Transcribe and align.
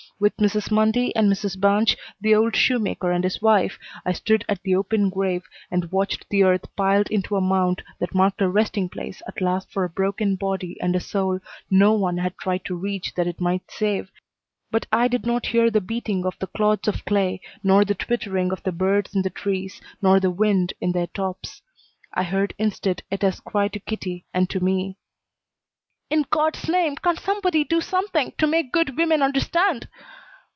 With 0.21 0.37
Mrs. 0.37 0.69
Mundy 0.69 1.15
and 1.15 1.27
Mrs. 1.31 1.57
Banch, 1.59 1.97
the 2.21 2.35
old 2.35 2.55
shoemaker 2.55 3.11
and 3.11 3.23
his 3.23 3.41
wife, 3.41 3.79
I 4.05 4.11
stood 4.13 4.45
at 4.47 4.61
the 4.61 4.75
open 4.75 5.09
grave 5.09 5.45
and 5.71 5.91
watched 5.91 6.29
the 6.29 6.43
earth 6.43 6.65
piled 6.75 7.09
into 7.09 7.35
a 7.37 7.41
mound 7.41 7.81
that 7.97 8.13
marked 8.13 8.39
a 8.39 8.47
resting 8.47 8.87
place 8.87 9.23
at 9.25 9.41
last 9.41 9.71
for 9.71 9.83
a 9.83 9.89
broken 9.89 10.35
body 10.35 10.77
and 10.79 10.95
a 10.95 10.99
soul 10.99 11.39
no 11.71 11.93
one 11.93 12.17
had 12.19 12.37
tried 12.37 12.63
to 12.65 12.75
reach 12.75 13.15
that 13.15 13.25
it 13.25 13.41
might 13.41 13.71
save, 13.71 14.11
but 14.69 14.85
I 14.91 15.07
did 15.07 15.25
not 15.25 15.47
hear 15.47 15.71
the 15.71 15.81
beating 15.81 16.23
of 16.27 16.37
the 16.37 16.45
clods 16.45 16.87
of 16.87 17.03
clay, 17.03 17.41
nor 17.63 17.83
the 17.83 17.95
twittering 17.95 18.51
of 18.51 18.61
the 18.61 18.71
birds 18.71 19.15
in 19.15 19.23
the 19.23 19.31
trees, 19.31 19.81
nor 20.03 20.19
the 20.19 20.29
wind 20.29 20.73
in 20.79 20.91
their 20.91 21.07
tops. 21.07 21.63
I 22.13 22.21
heard 22.25 22.53
instead 22.59 23.01
Etta's 23.11 23.39
cry 23.39 23.69
to 23.69 23.79
Kitty 23.79 24.25
and 24.35 24.47
to 24.51 24.59
me: 24.63 24.97
"In 26.11 26.25
God's 26.29 26.67
name, 26.67 26.97
can't 26.97 27.17
somebody 27.17 27.63
do 27.63 27.79
something 27.79 28.33
to 28.37 28.45
make 28.45 28.73
good 28.73 28.97
women 28.97 29.21
understand!" 29.21 29.87